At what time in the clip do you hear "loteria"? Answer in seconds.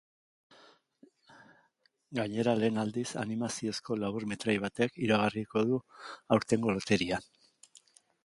6.79-7.21